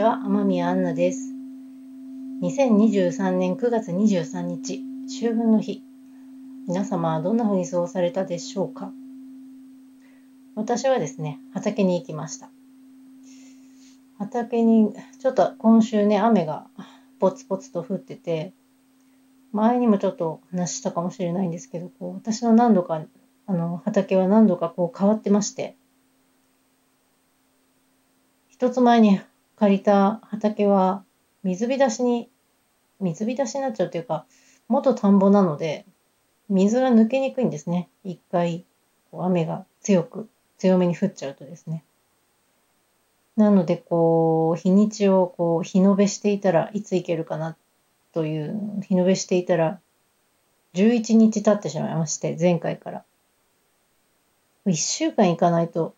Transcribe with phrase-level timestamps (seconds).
[0.00, 1.34] ちは、天宮アンナです。
[2.42, 5.82] 2023年9月23日、秋分の日。
[6.66, 8.94] 皆様はどんな風に過ごされたでしょうか？
[10.54, 12.48] 私はですね、畑に行きました。
[14.16, 16.68] 畑に、ちょっと今週ね、雨が
[17.18, 18.54] ポツポツと降ってて、
[19.52, 23.02] 前にもちょっと話したかもしれないんですけど、こう私の何度か、
[23.46, 25.76] あの、畑は何度かこう変わってまして、
[28.48, 29.20] 一つ前に
[29.60, 31.04] 借りた畑は
[31.42, 32.30] 水浸しに、
[32.98, 34.24] 水浸しになっちゃうというか、
[34.68, 35.84] 元田んぼなので、
[36.48, 37.90] 水が抜けにくいんですね。
[38.02, 38.64] 一回、
[39.12, 41.84] 雨が強く、強めに降っちゃうとですね。
[43.36, 47.54] なので、こう、日にちをこう、日延べしていたらいつ行けるかな
[48.14, 49.78] という、日延べしていたら、
[50.72, 53.04] 11日経ってしまいまして、前回から。
[54.64, 55.94] 1週間行かないと、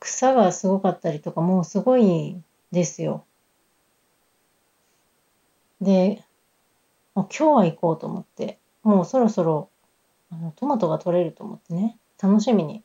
[0.00, 3.24] 草がすごかったりとか、もうすごいですよ。
[5.80, 6.24] で、
[7.14, 9.70] もう今日は行こうと思って、もうそろそろ
[10.30, 12.82] あのトマトが取れると思ってね、楽しみに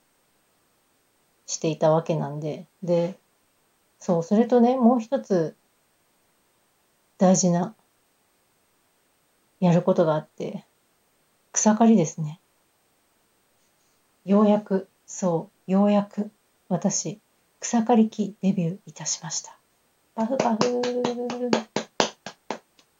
[1.45, 3.17] していたわけなんで、で、
[3.99, 5.55] そう、それとね、もう一つ
[7.17, 7.75] 大事な
[9.59, 10.65] やることがあって、
[11.51, 12.39] 草刈りですね。
[14.25, 16.31] ようやく、そう、ようやく
[16.69, 17.19] 私、
[17.59, 19.60] 草刈り機デビューいたしました。
[20.15, 20.59] パフパフ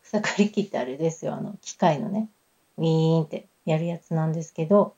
[0.04, 1.36] 草刈り機ってあれですよ。
[1.36, 2.30] あの、機械のね、
[2.78, 3.48] ウィーンって。
[3.66, 4.96] やるやつなんですけど、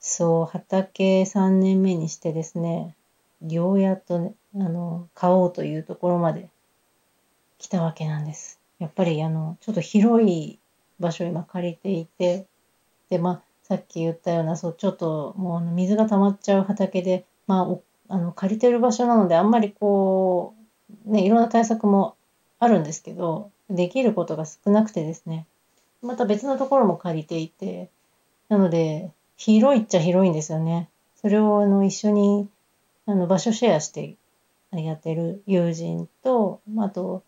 [0.00, 2.94] そう、畑3年目にしてですね、
[3.46, 6.48] ようやっとね、あの、買おうというところまで。
[7.58, 8.60] 来たわけなんです。
[8.78, 10.58] やっぱりあの、ちょっと広い
[11.00, 12.46] 場所を今借りていて、
[13.08, 20.55] で、まあ、さっき言ったような、そう、ちょっともう水が溜まっちゃう畑で、まあ、あの借りてる場所なのであんまりこう、
[21.04, 22.16] ね、いろんな対策も
[22.58, 25.46] あるんですけどできることが少なくてですね
[26.02, 27.90] また別のところも借りていて
[28.48, 30.88] なので広いっちゃ広いんですよね。
[31.20, 32.48] それをあの一緒に
[33.06, 34.16] あの場所シェアして
[34.72, 37.22] やってる友人と、あと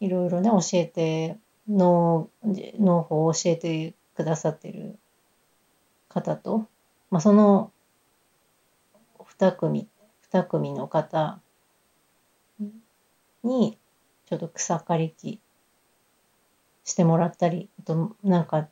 [0.00, 1.36] いろいろね教えて
[1.68, 4.98] 農農法を教えてくださってる
[6.08, 6.66] 方と、
[7.10, 7.70] まあ、その
[9.38, 9.88] 2組、
[10.32, 11.40] 2組の方
[13.44, 13.78] に、
[14.26, 15.40] ちょっと草刈り機
[16.84, 18.68] してもらったり、あと、なんか、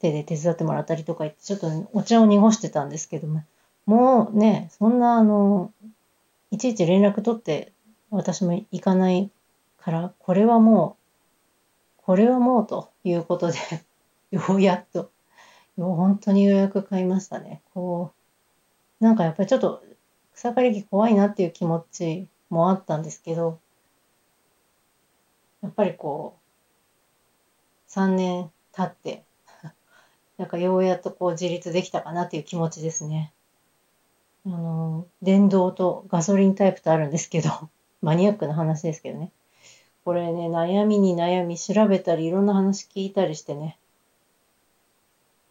[0.00, 3.44] 手で手伝ってもらったりとか言って、ちょっとお茶を濁してたんですけども、
[3.86, 5.72] もうね、そんな、あの、
[6.50, 7.72] いちいち連絡取って
[8.10, 9.30] 私も行かない
[9.78, 10.96] から、これはも
[11.98, 13.58] う、これはもうということで
[14.32, 15.10] ようやっと、
[15.76, 17.62] 本当に予約買いましたね。
[17.72, 18.10] こ
[19.00, 19.82] う、なんかやっぱりちょっと
[20.34, 23.58] 草刈り機怖いなっていう気持ちもあったんですけど、
[25.62, 29.24] やっぱりこう、3年経って、
[30.38, 33.32] なんかようやっとこう自立できたかなっていう気持ちですね。
[34.46, 37.50] あの、電動とガソリンタイプとあるんですけど、
[38.00, 39.32] マニアックな話ですけどね。
[40.04, 43.78] これね、悩みに悩み調べたりいろんな話聞いたりしてね。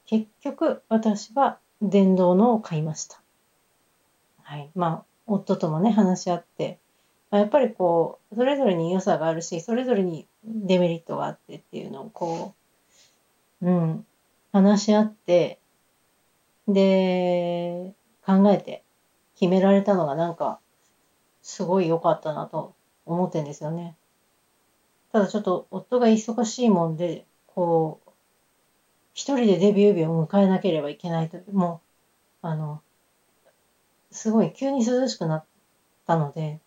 [0.08, 3.22] 結局私は電動のを買いました。
[4.42, 4.72] はい。
[4.74, 6.80] まあ、夫ともね、話し合って、
[7.32, 12.56] やっぱりこう、それぞれに良さがあるし、それぞれにデメリットがあってっていうのをこ
[13.62, 14.06] う、うん、
[14.52, 15.60] 話し合って、
[16.68, 17.94] で、
[18.26, 18.84] 考えて
[19.40, 20.60] 決められたのがなんか、
[21.42, 22.76] すごい良かったなと
[23.06, 23.96] 思ってんですよね。
[25.12, 28.10] ただちょっと夫が忙しいもんで、こう、
[29.14, 31.82] 一人でデビュー日を迎えなければいけないと、も
[32.44, 32.82] う、あの、
[34.12, 35.46] すごい急に涼しくなっ
[36.08, 36.60] たので、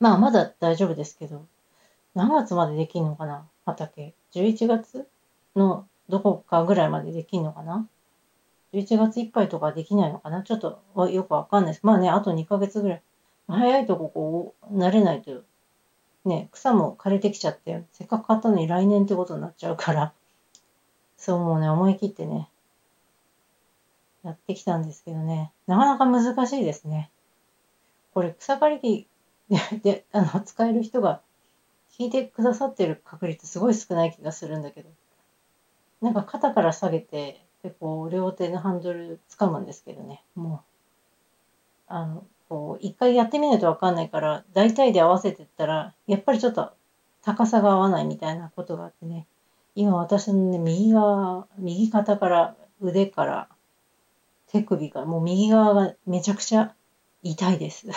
[0.00, 1.44] まあまだ大丈夫ですけど、
[2.14, 3.46] 何月までできんのかな？
[3.66, 4.14] 畑。
[4.32, 5.06] 11月
[5.54, 7.86] のどこかぐらいまでできんのかな
[8.72, 10.42] ?11 月いっぱいとかできないのかな？
[10.42, 10.80] ちょっと
[11.10, 11.86] よくわかんないです。
[11.86, 13.02] まあね、あと2ヶ月ぐらい。
[13.46, 15.42] 早いとここう、慣れないと、
[16.24, 20.12] ね、草も枯れてきちゃって、せっかく買ったのに来年ってことになっちゃうから、
[21.16, 22.48] そうもうね、思い切ってね、
[24.22, 27.10] やってきたんですけどね、なかなか難しいですね。
[28.14, 29.06] これ、草刈り機
[29.82, 31.20] であの使える人が
[31.98, 34.88] 聞いてくださってる確率すごい少ない気がするんだけど、
[36.00, 40.62] なんか肩から下げて、でこう両手のハンドル掴むんですけどね、も
[41.88, 46.72] う、あの、こう、一回やってみないとわかんないから、大体で合わせてったら、やっぱりちょっと
[47.22, 49.26] 高さが合わないみたいなことがあってね、
[49.74, 53.48] 今私のね、右側、右肩から腕から
[54.48, 56.74] 手首が、もう右側がめちゃくちゃ
[57.22, 57.88] 痛いです。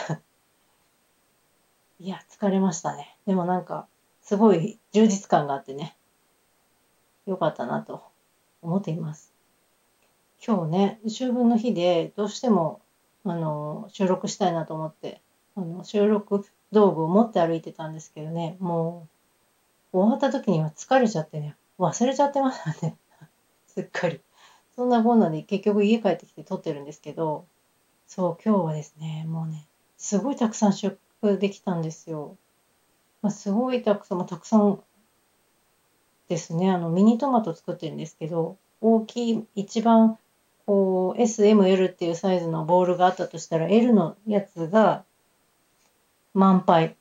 [2.04, 3.16] いや、疲れましたね。
[3.26, 3.88] でもなんか、
[4.22, 5.96] すごい充実感があってね、
[7.26, 8.04] よかったなと
[8.62, 9.32] 思っています。
[10.46, 12.82] 今日ね、秋分の日でどうしても、
[13.24, 15.22] あの、収録したいなと思って、
[15.56, 19.08] あの、収録道具を持って歩いてたんですけどね、も
[19.94, 22.98] う、終わった時には疲れちゃってね、忘れちゃってましたね。
[23.68, 24.20] すっかり。
[24.76, 27.46] そんなこんなで結局家帰ってきて撮ってるんですけど、
[28.08, 29.66] そう、今日はですね、もうね、
[29.98, 30.98] すごいたくさん収
[31.38, 32.38] できたんですよ。
[33.22, 34.82] まあ、すごいたくさん、まあ、たくさん
[36.30, 40.18] ですね、あの、ミニトマト作ってるんですけど、大きい、一番、
[40.66, 45.04] こう、S、M、L っていうサイズのボールがあったとしたら、L のやつが
[46.34, 46.96] 満杯。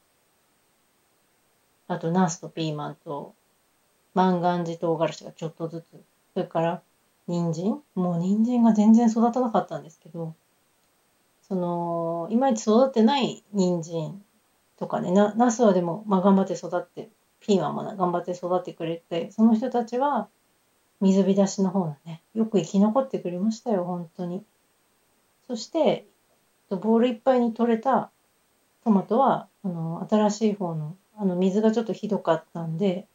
[1.88, 3.34] あと、ナスとピーマンと、
[4.14, 6.02] 万願寺唐辛子がちょっとずつ。
[6.34, 6.82] それから、
[7.28, 7.82] 人参？
[7.94, 10.34] もう人参が全然育たなかったんですけど、
[11.42, 14.22] その、いまいち育ってない人参
[14.78, 17.10] とかね、な、ナスはでも、まあ頑張って育って、
[17.40, 20.28] ピーマンも頑張って育ってくれて、その人たちは、
[21.00, 24.44] 水浸しの方のね、よく生き残ってくれましたよ、本当に。
[25.48, 26.06] そして、
[26.70, 28.10] ボールいっぱいに取れた
[28.84, 33.06] トマトは、あの、新しい方の、あの、水がちょっとひどかったんで、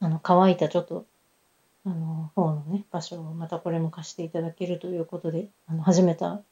[0.00, 1.06] あの、乾いたちょっと
[1.86, 6.42] あの、方のね、場所をまたこれも貸していただけるということで、あの、始めた。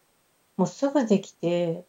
[0.57, 1.85] もうすぐできて、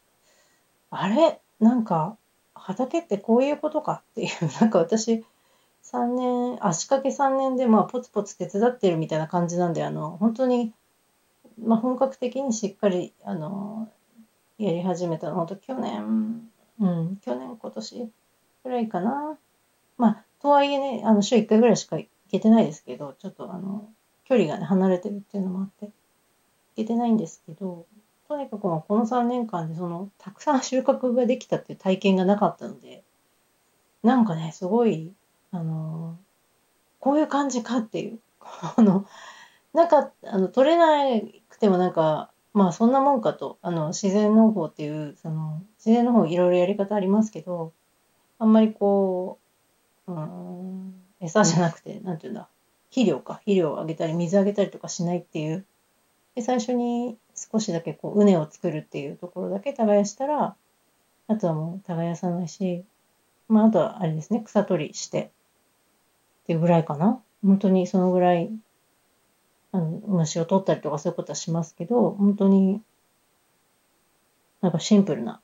[0.90, 1.40] あれ？
[1.60, 2.18] なんか、
[2.56, 5.24] 畑ってこういうことかっていう、 なんか私、
[5.84, 10.74] 3年、足掛け3年で、まあ、ポツポツ手伝ってるみたいな感じなんで、あの、本当に、
[11.62, 13.88] まあ、本格的にしっかり、あの、
[14.58, 16.50] やり始めたの、本当去年、
[16.80, 18.12] うん、去年、今年
[18.64, 19.38] ぐらいかな。
[19.98, 22.00] まあ、とはいえね、あの、週1回ぐらいしか
[22.38, 23.90] けてないですけど、ちょっとあの、
[24.26, 25.92] 距離がね、離れてるっていうのもあって、い
[26.78, 27.86] けてないんですけど、
[28.28, 33.04] とにかくこの3年間でその、たくさん収穫ができたっていう体験がなかったので、
[34.04, 35.14] なんかね、すごい、
[35.52, 36.18] あの、
[37.00, 39.06] こういう感じかっていう、 あの、
[39.74, 47.74] なんか、あの、取れなくてもなんか、まあそんなもんかと、あの、自然農法っていう、その、自然農法いろいろやり方ありますけど、
[48.40, 49.40] あんまりこ
[50.08, 52.48] う、うん、餌じゃなくて、なんていうんだ、
[52.90, 55.66] 肥料か、肥料をあげたり、水あげたりとかしないっていう。
[56.36, 60.56] で、最初に少しだけこう、畝を作るっていうところだけ耕したら、
[61.28, 62.86] あとはもう耕さないし、
[63.48, 65.32] まあ、あとはあれですね、草取りして、
[66.44, 67.22] っていうぐらいかな。
[67.44, 68.52] 本当にそのぐらい、
[69.72, 72.82] あの、虫を取ったりとかそういうことはしますけど、本当に、
[74.62, 75.42] なんかシンプルな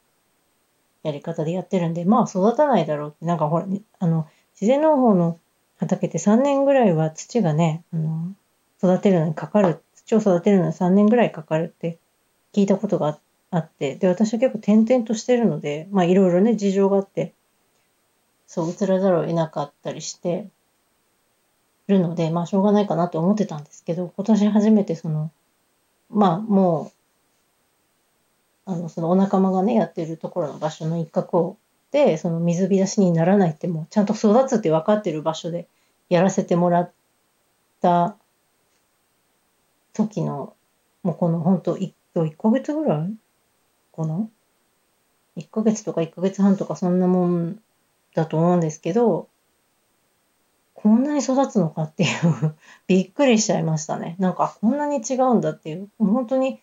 [1.03, 3.67] やり方でやってるんで、まあ育たないだろうって、なんかほら、
[3.99, 5.39] あの、自然農法の
[5.81, 8.33] 畑って3年ぐらいは土がね、あの、
[8.77, 11.97] 育てるのにかかる、土を育てるのに3年ぐらいかかるって
[12.53, 13.17] 聞いたことが
[13.49, 17.33] あって、で、私は結構転々としてるので、まあいろいろね、事情があって、
[18.45, 20.47] そう、移らざるを得なかったりして
[21.87, 25.31] るので、まあしょうがないかなと思ってたんですけど、今年初めてその、
[26.11, 26.91] まあも
[28.67, 31.57] う、あの、そのお仲間がね、やってるところの場所の一角を、
[32.17, 35.67] その水浸しにならないってもうちゃんと育つって分かってる場所で
[36.09, 36.91] やらせてもらっ
[37.81, 38.15] た
[39.93, 40.55] 時の、
[41.03, 43.13] もうこの本当1、1ヶ月ぐらい
[43.95, 44.27] かな
[45.37, 47.59] ?1 ヶ月とか1ヶ月半とかそんなもん
[48.15, 49.27] だと思うんですけど、
[50.73, 52.55] こんなに育つのかっていう
[52.87, 54.15] びっくりしちゃいましたね。
[54.17, 56.61] なんかこんなに違うんだっていう、本当に、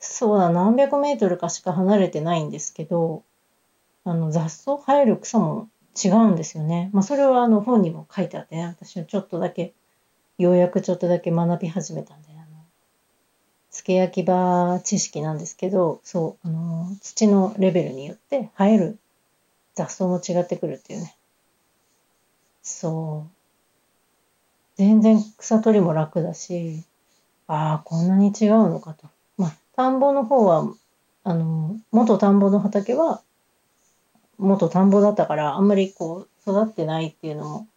[0.00, 3.22] そうだ、何百メートルかしか離れてないんですけど、
[4.08, 5.68] あの雑草生える草も
[6.02, 6.90] 違うんですよね。
[6.92, 9.74] まあ、それはあの本にも書いてあってね、私はちょっとだけ、
[10.38, 12.46] ようやくちょっとだけ学び始めたんで、あの、
[13.70, 18.98] 付け焼き場知識なんですけど、そう、あの、土のレベルによって生える
[19.74, 21.16] 雑草も違ってくるっていうね。
[22.62, 23.38] そう。
[24.76, 26.84] 全然草取りも楽だし、
[27.46, 29.08] ああ、こんなに違うのかと。
[29.36, 30.72] まあ、田んぼの方は、
[31.24, 33.22] あの、元田んぼの畑は、
[34.38, 37.68] 元田んぼだったから、あんまりこう、育ってないっていうのも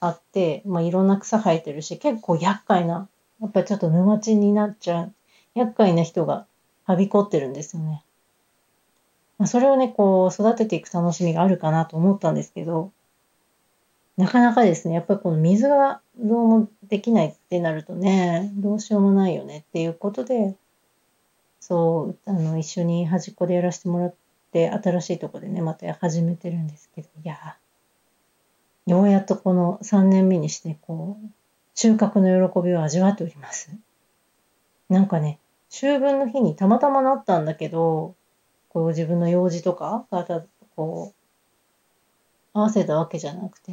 [0.00, 3.08] あって、まあ、いろんな草生えてるし、結構厄介な、
[3.40, 5.12] やっぱりちょっと沼地になっちゃう、
[5.54, 6.46] 厄介な人が
[6.84, 8.02] はびこってるんですよね。
[9.38, 12.90] まあ、それをね、こう、育てていく楽しみがあるかなと思ったんですけど、
[14.16, 20.56] なかなかですね、やっぱりこの水がどうもできないってなるとね、どうしようもないよねっていうことで、
[21.60, 24.14] そう、あの、一緒に端っこでやらせてもらっ
[24.52, 27.56] て、新しいとこでね、また始めてるんですけど、いや
[28.86, 31.26] ようやっとこの3年目にして、こう、
[31.74, 33.70] 収穫の喜びを味わっております。
[34.88, 35.38] なんかね、
[35.70, 38.14] 秋分の日にたまたまなったんだけど、
[38.68, 40.44] こう自分の用事とかがた
[40.76, 43.72] こう合わせたわけじゃなくて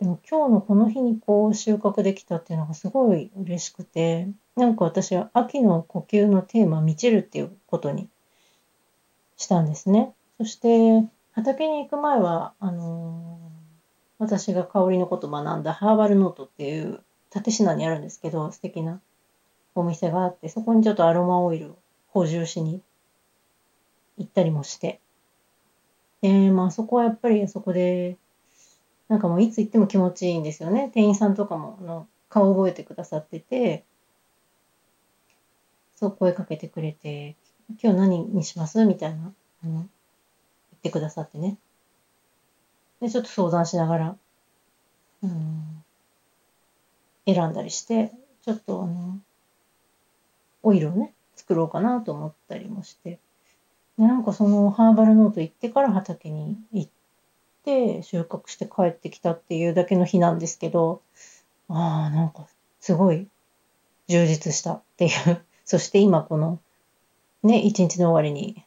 [0.00, 8.08] でも今日のこの日にこう収穫できたっていうのがすごい嬉しくてなんか私は秋の呼吸のテーマ満ちるっていうことに
[9.36, 10.14] したんですね。
[10.38, 13.38] そして畑に行く前はあの、
[14.18, 17.00] 私が香りのこと学んだハーバルノートっていう
[17.34, 19.00] 立科にあるんですけど素敵な
[19.74, 21.78] お店があってそこにちょっとアロマオイルを
[22.08, 22.80] 補充しに
[24.16, 25.00] 行ったりもして。
[26.22, 28.16] で、まあそこはやっぱりそこで、
[29.08, 30.90] なんかもういつ行っても気持ちいいんですよね。
[30.94, 33.84] 店員さんとかもあの顔覚えてくださってて、
[35.94, 37.36] そう声かけてくれて、
[37.82, 38.84] 今日何にします？
[38.84, 39.32] みたいな、
[39.64, 39.86] あの、言っ
[40.82, 41.56] てくださってね。
[43.00, 44.16] で、ちょっと相談しながら、
[45.22, 45.84] うん、
[47.26, 49.18] 選んだりして、ちょっとあの、
[50.62, 53.18] オイルをね、作ろうかなと思ったりもして。
[53.98, 56.90] で、なんかそのハーバルノート行ってから畑に行っ
[57.64, 61.02] て収穫して帰ってきたっていうだけの日なんですけど、
[61.68, 62.46] ああ、なんか
[62.80, 63.26] すごい
[64.06, 65.44] 充実したっていう。
[65.64, 66.60] そして今この
[67.46, 68.64] ね、一日の終わりに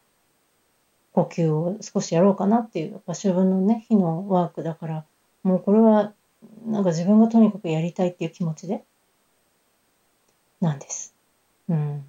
[1.13, 5.05] 呼吸を少しやろうかなっていう、やっぱ秋分のね、日のワークだから、
[5.43, 6.13] もうこれは
[6.65, 8.83] なんか自分がとにかくやりたいっていう気持ちで、
[10.61, 11.13] なんです。
[11.69, 12.05] うん。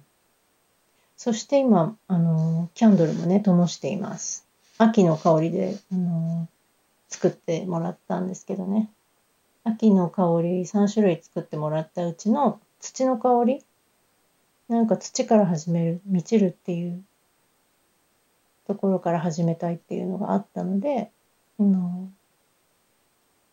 [1.17, 4.47] そして今、あの、キャンドルもね、灯しています。
[4.77, 6.47] 秋の香りで、あの、
[7.09, 8.89] 作ってもらったんですけどね。
[9.63, 13.63] 秋の香り3種類作ってもらったうちの土の香り
[14.71, 17.03] なんか土から始める、満ちるっていう
[18.67, 21.11] ところから始めたいっていうのがあったので、
[21.59, 22.09] あの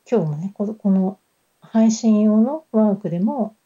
[0.09, 1.19] 今日もねこの
[1.61, 3.57] 配信用のワークでも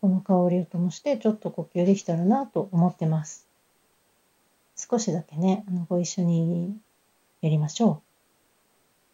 [0.00, 3.46] この香りを灯してちょっと呼吸できたらなと思ってます。
[4.74, 6.76] 少しだけね、あのご一緒に
[7.42, 8.00] やりましょう。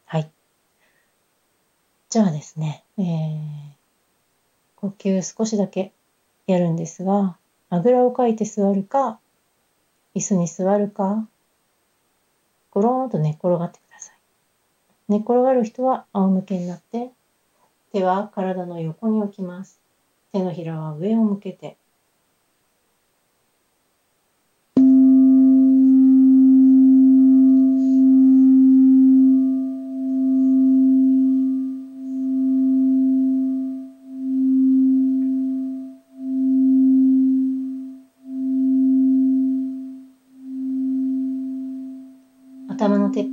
[0.07, 0.31] はい。
[2.09, 3.05] じゃあですね、えー、
[4.77, 5.93] 呼吸少しだけ
[6.47, 7.37] やるんですが、
[7.71, 9.19] あぐらをかいて座るか、
[10.15, 11.27] 椅子に座るか、
[12.71, 14.17] ゴローンと寝転がってください。
[15.09, 17.11] 寝転がる人は仰向けになって、
[17.93, 19.81] 手は体の横に置きます。
[20.33, 21.77] 手のひらは上を向けて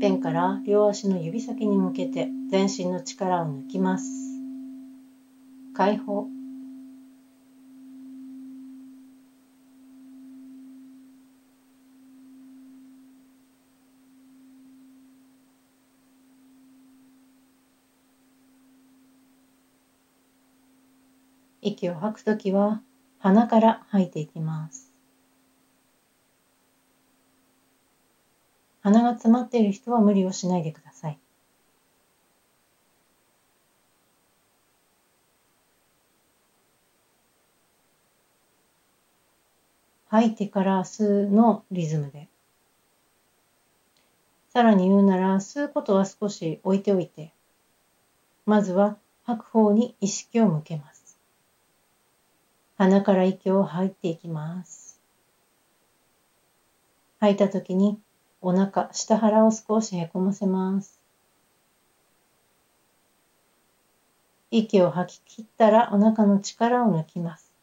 [0.03, 4.05] 頭のてっぺんから両足の指先に向けて全身の力を抜きます。
[5.73, 6.27] 解放。
[21.61, 22.81] 息を吐くときは
[23.19, 24.92] 鼻から吐いていきます。
[28.83, 31.17] 鼻が詰まっている人は無理をしないでください。
[40.09, 42.27] 吐いてから吸うのリズムで。
[44.49, 47.33] さらに言うなら、吸うことは少し置いておいて、
[48.45, 51.17] まずは吐く方に意識を向けます。
[52.77, 54.99] 鼻から息を吐いていきます。
[57.21, 57.97] 吐いた時に
[58.45, 60.99] お腹、下腹を少しへこませます。
[64.51, 67.53] 息を吐き切ったらお腹の力を抜きます。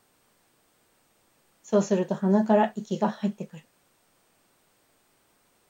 [1.62, 3.62] そうすると鼻から息が入ってくる。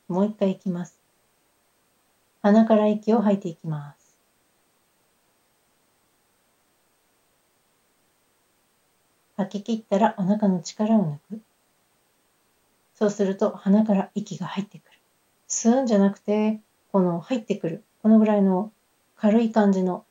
[0.07, 0.97] もう一回いきます。
[2.40, 4.17] 鼻から息を吐いていきます。
[9.37, 11.43] 吐き切ったらお腹の力を抜く。
[12.95, 14.89] そうすると鼻から息が入ってくる。
[15.50, 16.61] 吸うんじゃなくて、
[16.92, 17.85] この入ってくる。
[18.02, 18.73] このぐらいの
[19.16, 20.07] 軽い感じの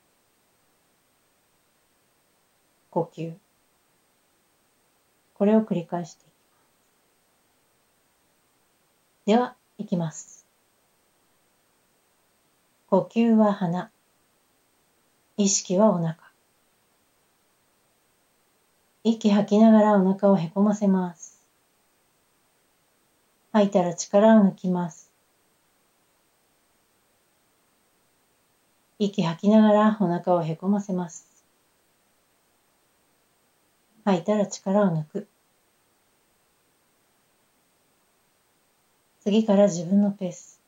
[2.92, 3.34] 呼吸。
[5.36, 6.58] これを繰り返していきま
[9.24, 9.26] す。
[9.26, 10.46] では、いきます。
[12.90, 13.92] 呼吸は鼻。
[15.38, 16.18] 意識はお腹。
[19.06, 21.40] 息吐きながらお腹をへこませます。
[23.54, 25.09] 吐いたら力を抜きます。
[29.02, 31.26] 息吐きながらお腹をへこませます。
[34.04, 35.28] 吐いたら力を抜く。
[39.22, 40.60] 次から自分のペース。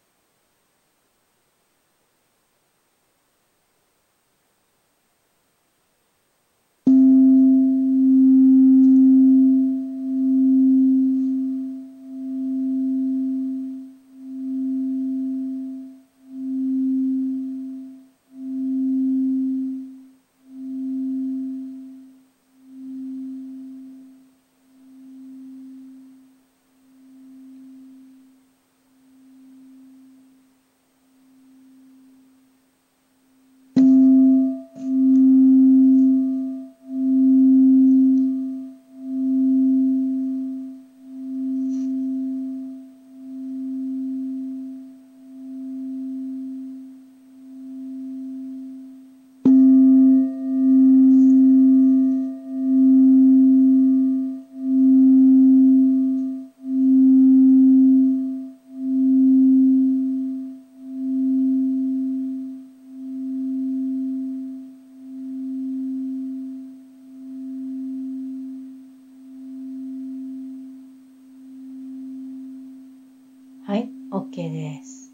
[73.72, 75.14] はい、OK です。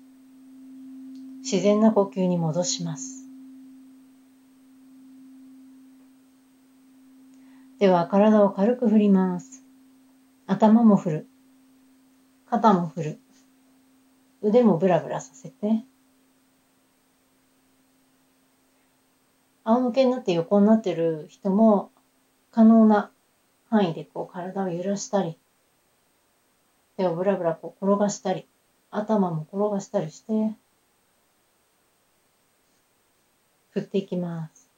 [1.50, 3.25] 自然な呼吸に戻します。
[7.80, 9.63] では、体を軽く振ります。
[10.46, 11.27] 頭も振る。
[12.50, 13.20] 肩も振る。
[14.42, 15.86] 腕もブラブラさせて。
[19.63, 21.92] 仰向けになって横になってる人も
[22.51, 23.10] 可能な
[23.70, 25.38] 範囲でこう体を揺らしたり
[26.98, 28.48] 手をブラブラこう転がしたり、
[28.91, 30.58] 頭も転がしたりして、
[33.78, 34.72] 振っていきます。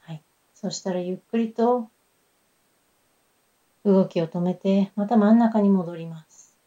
[0.00, 0.22] はい。
[0.52, 1.88] そしたらゆっくりと
[3.84, 6.58] 動きを止めて、また真ん中に戻ります。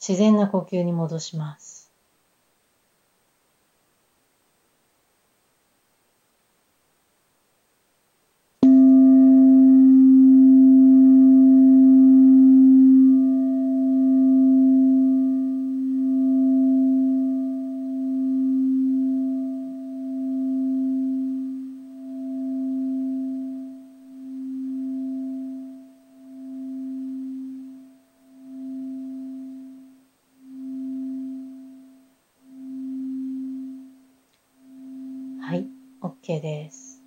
[0.00, 1.84] 自然な呼吸に戻します。
[35.46, 35.66] はい、
[36.00, 37.02] OK です。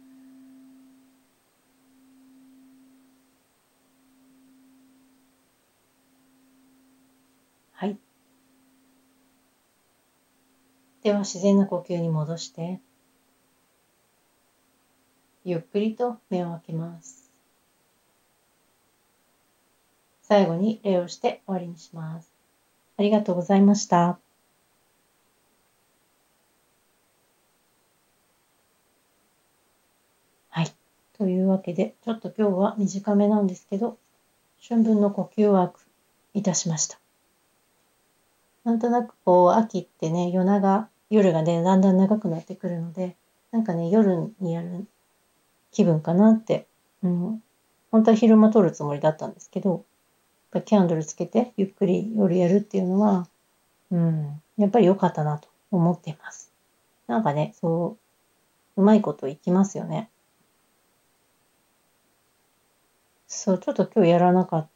[7.72, 7.98] はい。
[11.08, 12.82] では自然な呼吸に戻して、
[15.46, 17.32] ゆっくりと目を開けます。
[20.22, 22.30] 最後に礼をして終わりにします。
[22.98, 24.20] ありがとうございました。
[30.50, 30.68] はい
[31.18, 33.98] というわけで、ちょっと今日は短めなんですけど、
[34.68, 35.80] 春分の呼吸ワーク
[36.34, 37.00] いたしました。
[38.66, 43.16] なんとなくこう、秋ってね、夜長、夜がね、だんだん長くなってくるので、
[43.52, 44.88] なんかね、夜にやる
[45.72, 46.68] 気分かなって、
[47.04, 47.44] うん、
[47.92, 49.86] 本当は昼間撮るつもりだったんですけど、
[50.66, 53.28] キャンドルつけてゆっくり夜やるっていうのは、
[53.92, 56.52] うん、やっぱり良かったなと思っています。
[57.08, 57.98] なんかね、そ
[58.76, 60.10] う、うまいこといきますよね。
[63.28, 64.68] そう、ちょっと今日やらなかっ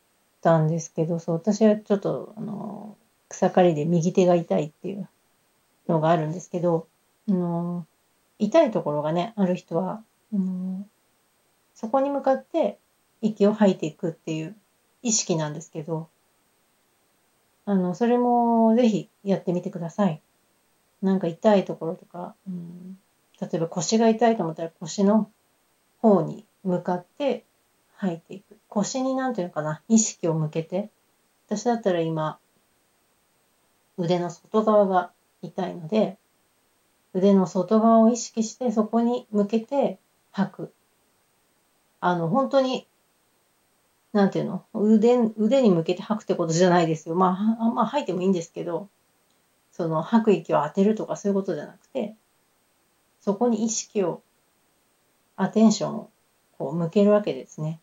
[0.42, 2.96] たんですけど、そう、私はちょっと、あの、
[3.30, 5.10] 草刈りで右手が痛いっていう
[5.88, 6.88] のがあるんですけど、
[7.30, 7.86] あの、
[8.40, 10.86] 痛いところがね、ある人は、あの、
[11.76, 12.80] そこに向かって
[13.22, 14.56] 息を吐いていくっていう
[15.02, 16.10] 意識なんですけど、
[17.66, 20.22] あの、それもぜひやってみてください。
[21.02, 22.98] なんか痛いところとか、うん、
[23.40, 25.30] 例えば腰が痛いと思ったら腰の
[26.00, 27.46] 方に向かって
[27.96, 28.58] 吐いていく。
[28.68, 30.90] 腰になんていうのかな、意識を向けて。
[31.48, 32.40] 私だったら今、
[33.98, 36.18] 腕の外側が痛いので、
[37.14, 40.00] 腕の外側を意識してそこに向けて
[40.32, 40.74] 吐く。
[42.00, 42.88] あの、本当に、
[44.14, 44.66] なんていうの？
[44.74, 47.16] 腕、腕に向けて吐くってことじゃないですよ。
[47.16, 48.90] まあ、まあ、吐いてもいいんですけど、
[49.72, 52.16] その吐く息を当てるとかそういうことじゃなくて、
[53.22, 54.22] そこに意識を、
[55.38, 56.10] アテンションを
[56.58, 57.80] こう向けるわけですね。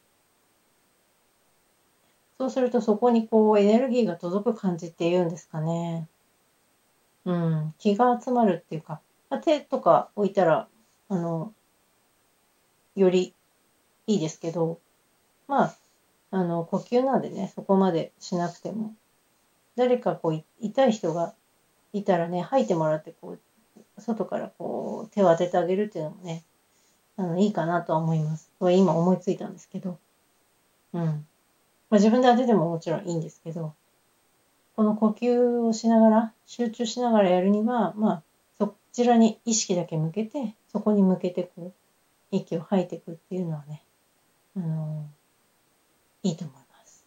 [2.38, 6.07] そうするとそこにこうエネルギーが届く感じっていうんですかね。
[7.29, 9.03] うん、気が集まるっていうか、
[9.45, 10.67] 手とか置いたら、
[11.11, 11.53] あの、
[12.97, 13.35] より
[14.07, 14.81] いいですけど、
[15.47, 15.77] まあ、
[16.31, 18.95] あの、呼吸なんでね、そこまでしなくても、
[19.77, 21.35] 誰かこう、痛い人が
[21.93, 26.45] いたらね、吐いてもらって、こう、外からこう、手を当ててあげるっていうのもね、
[27.19, 28.51] あの、いいかなとは思います。
[28.59, 29.99] これ今思いついたんですけど、
[30.95, 31.03] うん。
[31.03, 31.17] ま
[31.91, 33.75] あ、自分で当ててももちろんいいんですけど、
[34.79, 38.23] この呼吸をしながら、集中しながらやるには、まあ、
[38.61, 41.73] そちらに意識だけ向けて、そこに向けてこう、
[42.31, 43.83] 息を吐いていくっていうのはね、
[44.57, 45.05] あの
[46.23, 47.05] いいと思います。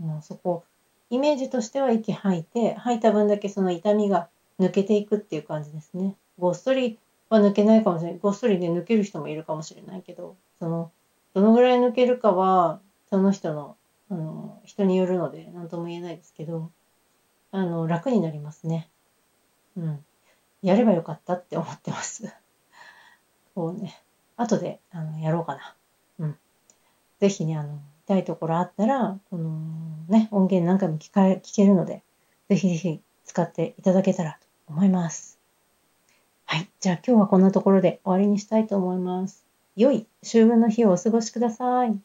[0.00, 0.64] あのそこ、
[1.10, 6.16] イメージとしては息吐いて、吐いた分だけその痛みが抜けていくっていう感じですね。
[6.40, 8.18] ごっそりは抜けないかもしれない。
[8.20, 10.90] ごっそりで、抜ける人もいるかもしれないけど、その、
[11.34, 12.80] どのぐらい抜けるかは、
[13.10, 13.76] その人の、
[14.10, 16.72] あの、人によるので、何とも言えないですけど、
[17.52, 18.88] あの、楽になりますね。
[19.76, 20.04] うん。
[20.62, 22.32] やればよかったって思ってます。
[23.54, 23.94] こうね、
[24.36, 25.76] 後で、あの、やろうかな。
[26.18, 26.38] うん。
[27.20, 29.50] ぜひね、あの、痛いところあったら、この
[30.08, 32.02] ね、音源何回も聞か聞けるので、
[32.48, 35.38] ぜひぜひ使っていただけたらと思います。
[36.46, 36.68] はい。
[36.80, 39.44] じゃあ今日はこんなところで終わりにしたいと思います。
[39.76, 41.98] 良い秋分の日をお過ごしください。